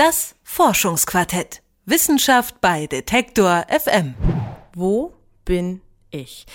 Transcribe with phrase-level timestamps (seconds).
[0.00, 1.60] Das Forschungsquartett.
[1.84, 4.14] Wissenschaft bei Detektor FM.
[4.74, 5.12] Wo
[5.44, 6.46] bin ich?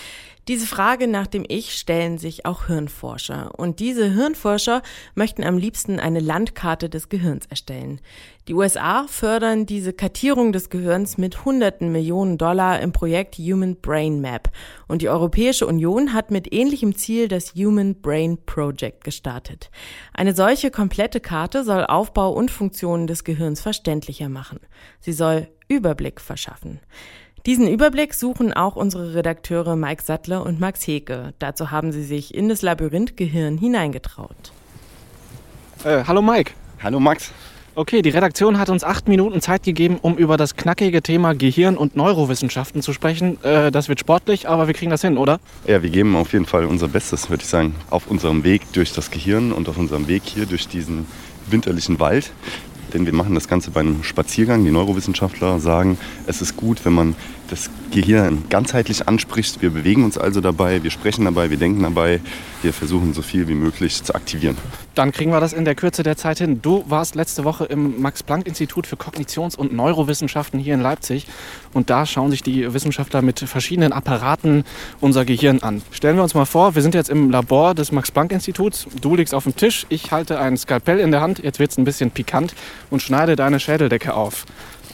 [0.48, 3.58] Diese Frage nach dem Ich stellen sich auch Hirnforscher.
[3.58, 4.84] Und diese Hirnforscher
[5.16, 8.00] möchten am liebsten eine Landkarte des Gehirns erstellen.
[8.48, 14.22] Die USA fördern diese Kartierung des Gehirns mit hunderten Millionen Dollar im Projekt Human Brain
[14.22, 14.52] Map.
[14.88, 19.72] Und die Europäische Union hat mit ähnlichem Ziel das Human Brain Project gestartet.
[20.14, 24.60] Eine solche komplette Karte soll Aufbau und Funktionen des Gehirns verständlicher machen.
[25.00, 26.80] Sie soll Überblick verschaffen.
[27.46, 31.34] Diesen Überblick suchen auch unsere Redakteure Mike Sattler und Max Heke.
[31.38, 34.52] Dazu haben sie sich in das Labyrinth Gehirn hineingetraut.
[35.84, 36.54] Äh, hallo Mike.
[36.82, 37.32] Hallo Max.
[37.76, 41.78] Okay, die Redaktion hat uns acht Minuten Zeit gegeben, um über das knackige Thema Gehirn
[41.78, 43.38] und Neurowissenschaften zu sprechen.
[43.44, 45.40] Äh, das wird sportlich, aber wir kriegen das hin, oder?
[45.68, 48.92] Ja, wir geben auf jeden Fall unser Bestes, würde ich sagen, auf unserem Weg durch
[48.92, 51.06] das Gehirn und auf unserem Weg hier durch diesen
[51.48, 52.32] winterlichen Wald
[52.94, 54.64] denn wir machen das Ganze bei einem Spaziergang.
[54.64, 55.98] Die Neurowissenschaftler sagen,
[56.28, 57.16] es ist gut, wenn man
[57.50, 59.62] das Gehirn ganzheitlich anspricht.
[59.62, 62.20] Wir bewegen uns also dabei, wir sprechen dabei, wir denken dabei,
[62.62, 64.58] wir versuchen so viel wie möglich zu aktivieren.
[64.96, 66.62] Dann kriegen wir das in der Kürze der Zeit hin.
[66.62, 71.28] Du warst letzte Woche im Max-Planck-Institut für Kognitions- und Neurowissenschaften hier in Leipzig
[71.74, 74.64] und da schauen sich die Wissenschaftler mit verschiedenen Apparaten
[75.00, 75.82] unser Gehirn an.
[75.92, 78.88] Stellen wir uns mal vor, wir sind jetzt im Labor des Max-Planck-Instituts.
[79.02, 81.78] Du liegst auf dem Tisch, ich halte ein Skalpell in der Hand, jetzt wird es
[81.78, 82.56] ein bisschen pikant
[82.90, 84.46] und schneide deine Schädeldecke auf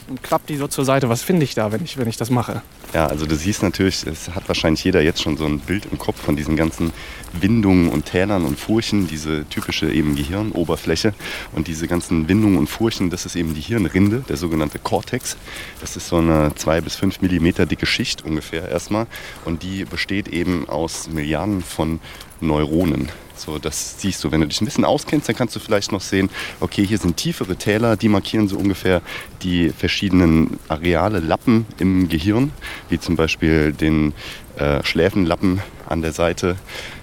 [0.08, 1.08] und klappe die so zur Seite.
[1.08, 2.62] Was finde ich da, wenn ich, wenn ich das mache?
[2.92, 5.98] Ja, also du siehst natürlich, es hat wahrscheinlich jeder jetzt schon so ein Bild im
[5.98, 6.92] Kopf von diesen ganzen
[7.32, 11.14] Windungen und Tälern und Furchen, diese typische eben Gehirnoberfläche.
[11.52, 15.36] Und diese ganzen Windungen und Furchen, das ist eben die Hirnrinde, der sogenannte Cortex.
[15.80, 19.06] Das ist so eine zwei bis fünf Millimeter dicke Schicht ungefähr erstmal.
[19.46, 22.00] Und die besteht eben aus Milliarden von
[22.42, 23.08] Neuronen.
[23.34, 24.30] So, das siehst du.
[24.30, 27.16] Wenn du dich ein bisschen auskennst, dann kannst du vielleicht noch sehen, okay, hier sind
[27.16, 29.02] tiefere Täler, die markieren so ungefähr
[29.42, 32.52] die verschiedenen Areale, Lappen im Gehirn,
[32.88, 34.12] wie zum Beispiel den
[34.56, 36.56] äh, Schläfenlappen an der Seite.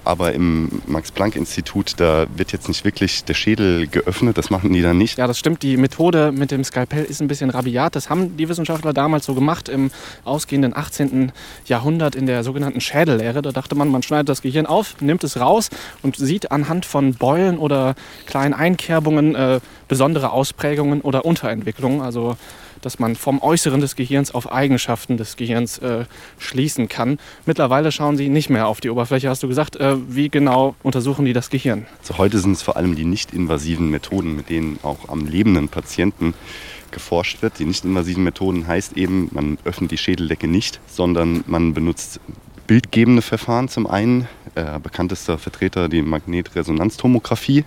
[0.04, 4.98] Aber im Max-Planck-Institut, da wird jetzt nicht wirklich der Schädel geöffnet, das machen die dann
[4.98, 5.18] nicht.
[5.18, 5.62] Ja, das stimmt.
[5.62, 7.96] Die Methode mit dem Skalpell ist ein bisschen rabiat.
[7.96, 9.92] Das haben die Wissenschaftler damals so gemacht im
[10.24, 11.32] ausgehenden 18.
[11.66, 13.42] Jahrhundert in der sogenannten Schädellehre.
[13.42, 15.70] Da dachte man, man schneidet das Gehirn auf, nimmt es raus
[16.02, 17.96] und sieht anhand von Beulen oder
[18.26, 22.02] kleinen Einkerbungen äh, besondere Ausprägungen oder Unterentwicklungen.
[22.02, 22.38] Also
[22.82, 26.06] dass man vom Äußeren des Gehirns auf Eigenschaften des Gehirns äh,
[26.38, 27.20] schließen kann.
[27.46, 29.76] Mittlerweile schauen sie nicht mehr auf die Oberfläche, hast du gesagt.
[29.76, 31.86] Äh, wie genau untersuchen die das Gehirn?
[32.02, 36.34] Also heute sind es vor allem die nicht-invasiven Methoden, mit denen auch am lebenden Patienten
[36.92, 37.60] geforscht wird.
[37.60, 42.20] Die nicht-invasiven Methoden heißt eben, man öffnet die Schädeldecke nicht, sondern man benutzt
[42.68, 44.28] bildgebende Verfahren zum einen.
[44.56, 47.66] Äh, bekanntester Vertreter die Magnetresonanztomographie.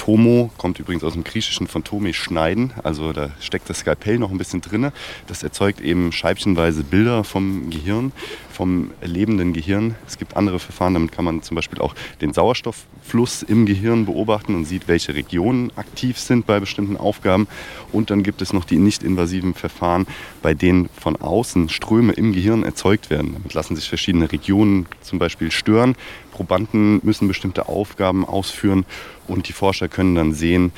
[0.00, 4.30] Tomo kommt übrigens aus dem Griechischen von Tome schneiden, also da steckt das Skalpell noch
[4.30, 4.92] ein bisschen drin.
[5.26, 8.12] Das erzeugt eben scheibchenweise Bilder vom Gehirn,
[8.60, 9.94] vom lebenden Gehirn.
[10.06, 14.54] Es gibt andere Verfahren, damit kann man zum Beispiel auch den Sauerstofffluss im Gehirn beobachten
[14.54, 17.48] und sieht, welche Regionen aktiv sind bei bestimmten Aufgaben.
[17.90, 20.06] Und dann gibt es noch die nicht-invasiven Verfahren,
[20.42, 23.32] bei denen von außen Ströme im Gehirn erzeugt werden.
[23.32, 25.96] Damit lassen sich verschiedene Regionen zum Beispiel stören.
[26.30, 28.84] Probanden müssen bestimmte Aufgaben ausführen
[29.26, 30.72] und die Forscher können dann sehen,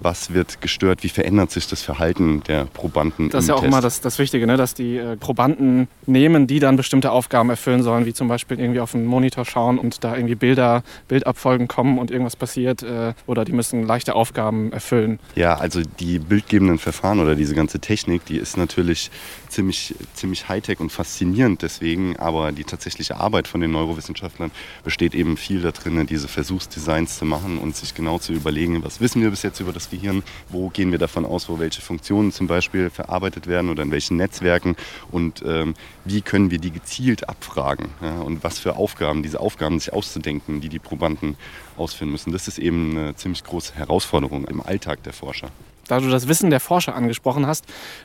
[0.00, 3.30] was wird gestört, wie verändert sich das Verhalten der Probanden.
[3.30, 3.72] Das ist ja auch Test.
[3.72, 4.56] immer das, das Wichtige, ne?
[4.56, 8.80] dass die äh, Probanden nehmen, die dann bestimmte Aufgaben erfüllen sollen, wie zum Beispiel irgendwie
[8.80, 13.44] auf einen Monitor schauen und da irgendwie Bilder, Bildabfolgen kommen und irgendwas passiert äh, oder
[13.44, 15.18] die müssen leichte Aufgaben erfüllen.
[15.34, 19.10] Ja, also die bildgebenden Verfahren oder diese ganze Technik, die ist natürlich
[19.48, 24.50] ziemlich, ziemlich Hightech und faszinierend deswegen, aber die tatsächliche Arbeit von den Neurowissenschaftlern
[24.84, 29.22] besteht eben viel darin, diese Versuchsdesigns zu machen und sich genau zu überlegen, was wissen
[29.22, 32.46] wir bis jetzt über das Gehirn, wo gehen wir davon aus, wo welche Funktionen zum
[32.46, 34.76] Beispiel verarbeitet werden oder in welchen Netzwerken?
[35.10, 37.88] Und ähm, wie können wir die gezielt abfragen?
[38.02, 41.36] Ja, und was für Aufgaben, diese Aufgaben sich auszudenken, die die Probanden
[41.76, 42.32] ausführen müssen.
[42.32, 45.50] Das ist eben eine ziemlich große Herausforderung im Alltag der Forscher
[45.88, 47.64] da du das Wissen der Forscher angesprochen hast,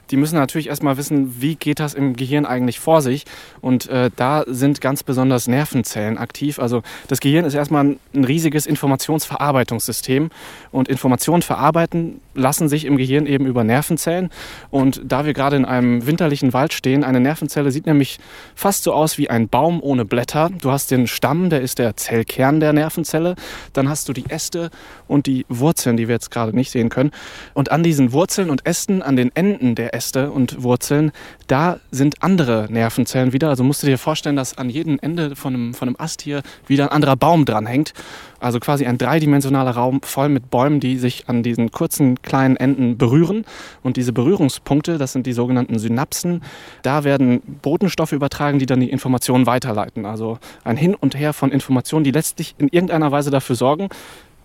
[0.09, 3.25] die müssen natürlich erstmal wissen, wie geht das im Gehirn eigentlich vor sich.
[3.61, 6.59] Und äh, da sind ganz besonders Nervenzellen aktiv.
[6.59, 10.29] Also das Gehirn ist erstmal ein, riesiges Informationsverarbeitungssystem.
[10.71, 14.29] Und Informationen verarbeiten lassen sich im Gehirn eben über Nervenzellen.
[14.71, 18.19] Und da wir gerade in einem winterlichen Wald stehen, eine Nervenzelle sieht nämlich
[18.55, 20.49] fast so aus wie ein Baum ohne Blätter.
[20.61, 23.35] Du hast den Stamm, der ist der Zellkern der Nervenzelle.
[23.73, 24.69] Dann hast du die Äste
[25.07, 27.11] und die Wurzeln, die wir jetzt gerade nicht sehen können.
[27.53, 31.11] Und an diesen Wurzeln und Ästen, an den Enden der Äste und Wurzeln,
[31.47, 33.49] da sind andere Nervenzellen wieder.
[33.49, 36.43] Also musst du dir vorstellen, dass an jedem Ende von einem, von einem Ast hier
[36.67, 37.93] wieder ein anderer Baum dranhängt.
[38.39, 42.99] Also quasi ein dreidimensionaler Raum voll mit Bäumen, die sich an diesen kurzen kleinen Enden
[42.99, 43.43] berühren.
[43.81, 46.43] Und diese Berührungspunkte, das sind die sogenannten Synapsen,
[46.83, 50.05] da werden Botenstoffe übertragen, die dann die Informationen weiterleiten.
[50.05, 53.89] Also ein Hin und Her von Informationen, die letztlich in irgendeiner Weise dafür sorgen,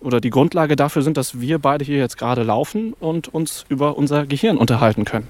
[0.01, 3.97] oder die Grundlage dafür sind, dass wir beide hier jetzt gerade laufen und uns über
[3.97, 5.27] unser Gehirn unterhalten können.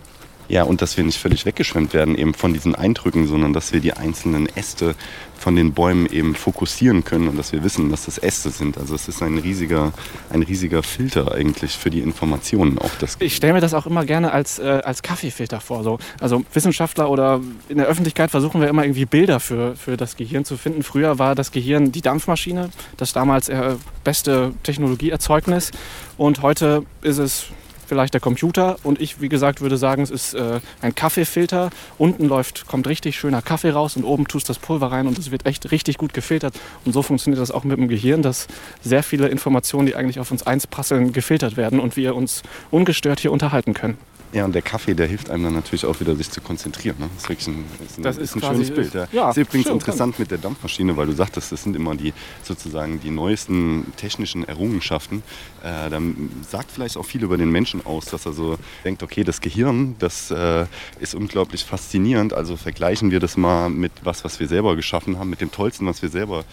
[0.50, 3.80] Ja, und dass wir nicht völlig weggeschwemmt werden eben von diesen Eindrücken, sondern dass wir
[3.80, 4.96] die einzelnen Äste
[5.38, 8.78] von den Bäumen eben fokussieren können und dass wir wissen, dass das Äste sind.
[8.78, 9.94] Also es ist ein riesiger,
[10.32, 12.80] ein riesiger Filter eigentlich für die Informationen.
[12.80, 15.84] Auch das ich stelle mir das auch immer gerne als, äh, als Kaffeefilter vor.
[15.84, 16.00] So.
[16.20, 20.46] Also Wissenschaftler oder in der Öffentlichkeit versuchen wir immer irgendwie Bilder für, für das Gehirn
[20.46, 20.82] zu finden.
[20.82, 25.72] Früher war das Gehirn die Dampfmaschine, das damals äh, beste Technologieerzeugnis.
[26.18, 27.46] Und heute ist es
[27.90, 28.78] vielleicht der Computer.
[28.84, 31.72] Und ich, wie gesagt, würde sagen, es ist äh, ein Kaffeefilter.
[31.98, 35.32] Unten läuft, kommt richtig schöner Kaffee raus und oben tust das Pulver rein und es
[35.32, 36.54] wird echt richtig gut gefiltert.
[36.86, 38.48] Und so funktioniert das auch mit dem Gehirn, dass
[38.82, 43.32] sehr viele Informationen, die eigentlich auf uns einsprasseln, gefiltert werden und wir uns ungestört hier
[43.32, 43.98] unterhalten können.
[44.32, 46.98] Ja, und der Kaffee, der hilft einem dann natürlich auch wieder, sich zu konzentrieren.
[47.00, 47.10] Ne?
[47.16, 48.94] Das ist wirklich ein, ist ein, das ist ein schönes Bild.
[48.94, 49.08] Ja.
[49.12, 52.14] Ja, ist übrigens schön, interessant mit der Dampfmaschine, weil du sagtest, das sind immer die
[52.44, 55.24] sozusagen die neuesten technischen Errungenschaften.
[55.64, 59.24] Äh, dann sagt vielleicht auch viel über den Menschen aus, dass er so denkt, okay,
[59.24, 60.68] das Gehirn, das äh,
[61.00, 62.34] ist unglaublich faszinierend.
[62.34, 65.88] Also vergleichen wir das mal mit was, was wir selber geschaffen haben, mit dem Tollsten,
[65.88, 66.46] was wir selber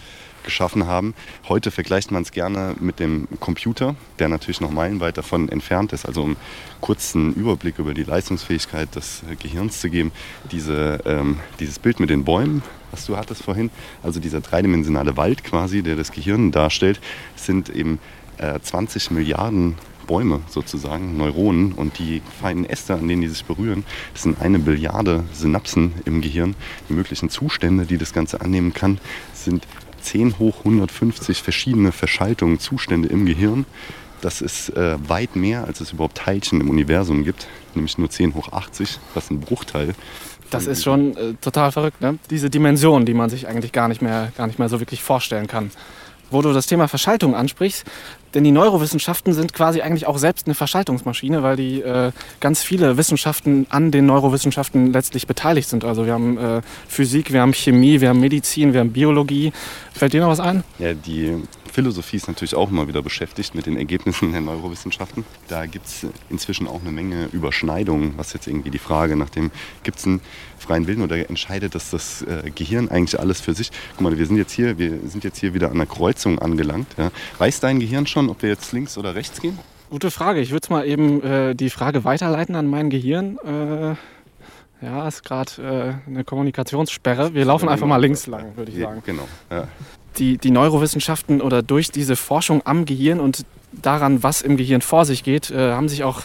[0.47, 1.13] geschaffen haben.
[1.47, 6.05] Heute vergleicht man es gerne mit dem Computer, der natürlich noch meilenweit davon entfernt ist.
[6.05, 6.37] Also um
[6.81, 10.11] kurzen Überblick über die Leistungsfähigkeit des Gehirns zu geben,
[10.51, 13.69] diese, ähm, dieses Bild mit den Bäumen, was du hattest vorhin,
[14.01, 17.01] also dieser dreidimensionale Wald quasi, der das Gehirn darstellt,
[17.35, 17.99] sind eben
[18.37, 19.75] äh, 20 Milliarden
[20.07, 23.83] Bäume sozusagen, Neuronen und die feinen Äste, an denen die sich berühren,
[24.13, 26.55] das sind eine Billiarde Synapsen im Gehirn.
[26.89, 28.99] Die möglichen Zustände, die das Ganze annehmen kann,
[29.33, 29.67] sind
[30.07, 33.65] 10 hoch 150 verschiedene Verschaltungen, Zustände im Gehirn.
[34.21, 38.33] Das ist äh, weit mehr, als es überhaupt Teilchen im Universum gibt, nämlich nur 10
[38.33, 39.93] hoch 80, was ein Bruchteil.
[40.49, 42.17] Das ist schon äh, total verrückt, ne?
[42.29, 45.47] Diese Dimension, die man sich eigentlich gar nicht mehr, gar nicht mehr so wirklich vorstellen
[45.47, 45.71] kann.
[46.29, 47.85] Wo du das Thema Verschaltung ansprichst,
[48.33, 52.97] denn die Neurowissenschaften sind quasi eigentlich auch selbst eine Verschaltungsmaschine, weil die äh, ganz viele
[52.97, 55.85] Wissenschaften an den Neurowissenschaften letztlich beteiligt sind.
[55.85, 59.53] Also wir haben äh, Physik, wir haben Chemie, wir haben Medizin, wir haben Biologie.
[59.93, 60.63] Fällt dir noch was ein?
[60.77, 61.41] Ja, die
[61.77, 65.23] Philosophie ist natürlich auch immer wieder beschäftigt mit den Ergebnissen der Neurowissenschaften.
[65.47, 69.51] Da gibt es inzwischen auch eine Menge Überschneidungen, was jetzt irgendwie die Frage nach dem,
[69.83, 70.19] gibt es einen
[70.57, 73.69] freien Willen oder entscheidet das das äh, Gehirn eigentlich alles für sich?
[73.91, 76.87] Guck mal, wir sind jetzt hier, wir sind jetzt hier wieder an der Kreuzung angelangt.
[76.97, 77.11] Ja.
[77.37, 79.59] Weiß dein Gehirn schon, ob wir jetzt links oder rechts gehen?
[79.91, 80.39] Gute Frage.
[80.39, 83.37] Ich würde mal eben äh, die Frage weiterleiten an mein Gehirn.
[83.45, 87.35] Äh, ja, ist gerade äh, eine Kommunikationssperre.
[87.35, 89.03] Wir laufen einfach mal links lang, würde ich sagen.
[89.05, 89.27] Genau.
[89.51, 89.67] Ja.
[90.17, 95.05] Die, die Neurowissenschaften oder durch diese Forschung am Gehirn und daran, was im Gehirn vor
[95.05, 96.23] sich geht, äh, haben sich auch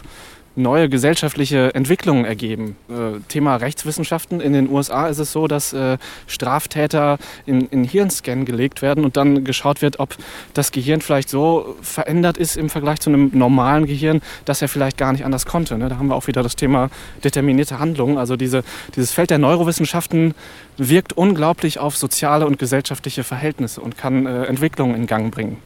[0.54, 2.76] neue gesellschaftliche Entwicklungen ergeben.
[2.88, 4.40] Äh, Thema Rechtswissenschaften.
[4.40, 9.16] In den USA ist es so, dass äh, Straftäter in, in Hirnscan gelegt werden und
[9.16, 10.16] dann geschaut wird, ob
[10.52, 14.98] das Gehirn vielleicht so verändert ist im Vergleich zu einem normalen Gehirn, dass er vielleicht
[14.98, 15.78] gar nicht anders konnte.
[15.78, 15.88] Ne?
[15.88, 16.90] Da haben wir auch wieder das Thema
[17.24, 18.18] determinierte Handlungen.
[18.18, 18.62] Also diese,
[18.94, 20.34] dieses Feld der Neurowissenschaften
[20.78, 25.58] wirkt unglaublich auf soziale und gesellschaftliche Verhältnisse und kann äh, Entwicklungen in Gang bringen.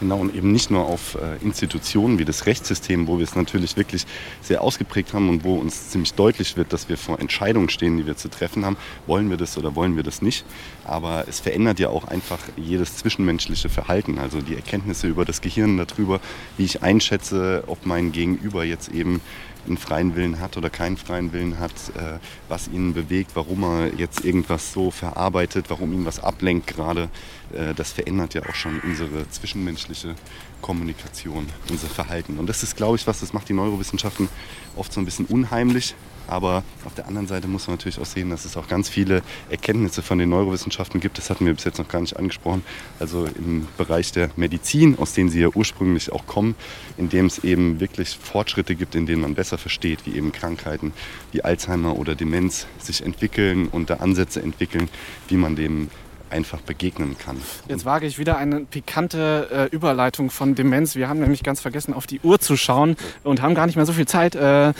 [0.00, 3.76] Genau, und eben nicht nur auf äh, Institutionen wie das Rechtssystem, wo wir es natürlich
[3.76, 4.06] wirklich
[4.40, 8.06] sehr ausgeprägt haben und wo uns ziemlich deutlich wird, dass wir vor Entscheidungen stehen, die
[8.06, 8.76] wir zu treffen haben.
[9.06, 10.44] Wollen wir das oder wollen wir das nicht?
[10.84, 14.18] Aber es verändert ja auch einfach jedes zwischenmenschliche Verhalten.
[14.18, 16.20] Also die Erkenntnisse über das Gehirn darüber,
[16.56, 19.20] wie ich einschätze, ob mein Gegenüber jetzt eben
[19.66, 23.94] einen freien Willen hat oder keinen freien Willen hat, äh, was ihn bewegt, warum er
[23.94, 27.08] jetzt irgendwas so verarbeitet, warum ihn was ablenkt gerade.
[27.52, 30.14] Äh, das verändert ja auch schon unsere zwischenmenschliche
[30.60, 32.38] Kommunikation, unser Verhalten.
[32.38, 34.28] Und das ist, glaube ich, was das macht die Neurowissenschaften
[34.76, 35.94] oft so ein bisschen unheimlich.
[36.28, 39.22] Aber auf der anderen Seite muss man natürlich auch sehen, dass es auch ganz viele
[39.50, 41.18] Erkenntnisse von den Neurowissenschaften gibt.
[41.18, 42.64] Das hatten wir bis jetzt noch gar nicht angesprochen.
[42.98, 46.54] Also im Bereich der Medizin, aus denen sie ja ursprünglich auch kommen,
[46.96, 50.92] in dem es eben wirklich Fortschritte gibt, in denen man besser versteht, wie eben Krankheiten
[51.32, 54.88] wie Alzheimer oder Demenz sich entwickeln und da Ansätze entwickeln,
[55.28, 55.90] wie man dem
[56.32, 57.36] einfach begegnen kann.
[57.68, 60.96] Jetzt wage ich wieder eine pikante äh, Überleitung von Demenz.
[60.96, 63.86] Wir haben nämlich ganz vergessen, auf die Uhr zu schauen und haben gar nicht mehr
[63.86, 64.34] so viel Zeit.
[64.34, 64.72] Äh,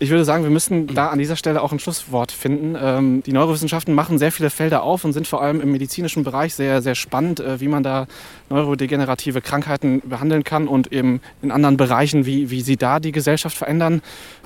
[0.00, 2.76] Ich würde sagen, wir müssen da an dieser Stelle auch ein Schlusswort finden.
[2.80, 6.54] Ähm, die Neurowissenschaften machen sehr viele Felder auf und sind vor allem im medizinischen Bereich
[6.54, 8.06] sehr, sehr spannend, äh, wie man da
[8.48, 13.56] neurodegenerative Krankheiten behandeln kann und eben in anderen Bereichen, wie, wie sie da die Gesellschaft
[13.56, 14.00] verändern.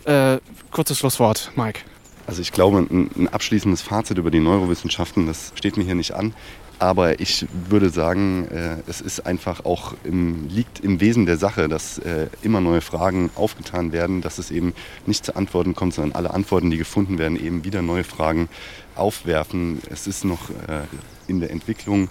[0.04, 0.38] Äh,
[0.70, 1.80] kurzes Schlusswort, Mike.
[2.26, 6.34] Also ich glaube, ein, abschließendes Fazit über die Neurowissenschaften, das steht mir hier nicht an.
[6.78, 11.68] Aber ich würde sagen, äh, es ist einfach auch im, liegt im Wesen der Sache,
[11.68, 14.74] dass äh, immer neue Fragen aufgetan werden, dass es eben
[15.06, 18.48] nicht zu Antworten kommt, sondern alle Antworten, die gefunden werden, eben wieder neue Fragen
[18.96, 19.80] aufwerfen.
[19.90, 20.82] Es ist noch äh,
[21.28, 22.08] in der Entwicklung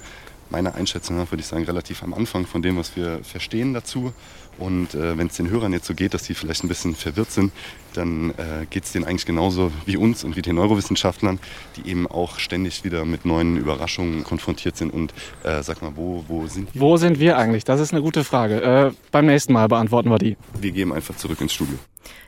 [0.52, 4.14] meiner Einschätzung nach, würde ich sagen, relativ am Anfang von dem, was wir verstehen dazu.
[4.58, 7.32] Und äh, wenn es den Hörern jetzt so geht, dass die vielleicht ein bisschen verwirrt
[7.32, 7.52] sind,
[7.94, 11.40] dann äh, geht es denen eigentlich genauso wie uns und wie den Neurowissenschaftlern,
[11.76, 14.94] die eben auch ständig wieder mit neuen Überraschungen konfrontiert sind.
[14.94, 16.82] Und äh, sag mal, wo, wo sind wir?
[16.82, 17.64] Wo sind wir eigentlich?
[17.64, 18.62] Das ist eine gute Frage.
[18.62, 20.38] Äh, beim nächsten Mal beantworten wir die.
[20.60, 21.78] Wir gehen einfach zurück ins Studio.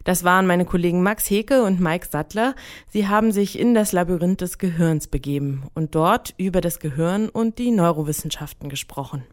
[0.03, 2.55] Das waren meine Kollegen Max Heke und Mike Sattler.
[2.89, 7.57] Sie haben sich in das Labyrinth des Gehirns begeben und dort über das Gehirn und
[7.59, 9.23] die Neurowissenschaften gesprochen.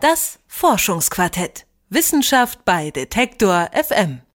[0.00, 1.66] Das Forschungsquartett.
[1.88, 4.20] Wissenschaft bei Detektor FM.